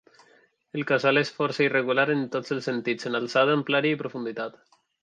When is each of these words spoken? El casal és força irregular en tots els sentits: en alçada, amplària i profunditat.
El 0.79 0.85
casal 0.91 1.21
és 1.21 1.31
força 1.35 1.63
irregular 1.67 2.07
en 2.17 2.27
tots 2.37 2.57
els 2.57 2.67
sentits: 2.71 3.11
en 3.11 3.21
alçada, 3.21 3.61
amplària 3.61 3.97
i 3.99 4.03
profunditat. 4.05 4.63